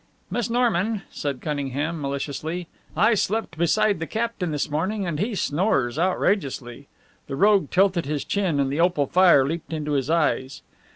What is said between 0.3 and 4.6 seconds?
"Miss Norman," said Cunningham, maliciously, "I slept beside the captain